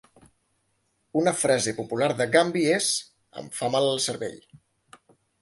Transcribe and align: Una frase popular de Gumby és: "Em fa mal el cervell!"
Una 1.21 1.33
frase 1.41 1.73
popular 1.81 2.07
de 2.23 2.27
Gumby 2.37 2.65
és: 2.79 2.89
"Em 3.43 3.53
fa 3.61 3.71
mal 3.77 3.93
el 3.93 4.03
cervell!" 4.09 4.43